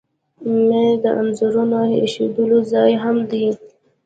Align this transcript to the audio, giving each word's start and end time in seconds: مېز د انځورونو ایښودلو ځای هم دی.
مېز 0.67 0.93
د 1.03 1.05
انځورونو 1.19 1.79
ایښودلو 1.97 2.59
ځای 2.71 2.91
هم 3.03 3.15
دی. 3.31 3.45